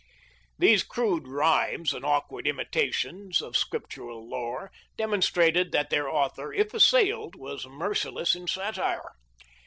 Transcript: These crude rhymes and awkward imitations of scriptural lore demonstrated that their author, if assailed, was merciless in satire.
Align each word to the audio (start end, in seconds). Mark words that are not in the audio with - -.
These 0.57 0.81
crude 0.81 1.27
rhymes 1.27 1.93
and 1.93 2.03
awkward 2.03 2.47
imitations 2.47 3.39
of 3.39 3.55
scriptural 3.55 4.27
lore 4.27 4.71
demonstrated 4.97 5.71
that 5.73 5.91
their 5.91 6.09
author, 6.09 6.51
if 6.51 6.73
assailed, 6.73 7.35
was 7.35 7.67
merciless 7.67 8.33
in 8.33 8.47
satire. 8.47 9.11